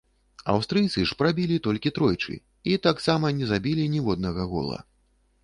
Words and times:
Аўстрыйцы 0.53 1.03
ж 1.09 1.17
прабілі 1.19 1.57
толькі 1.67 1.91
тройчы, 1.99 2.33
і 2.73 2.79
таксама 2.89 3.33
не 3.43 3.53
забілі 3.53 3.83
ніводнага 3.99 4.49
гола. 4.57 4.83